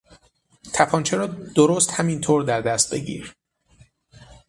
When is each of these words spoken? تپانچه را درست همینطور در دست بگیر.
تپانچه 0.73 1.17
را 1.17 1.27
درست 1.27 1.91
همینطور 1.91 2.43
در 2.43 2.61
دست 2.61 2.93
بگیر. 2.93 3.33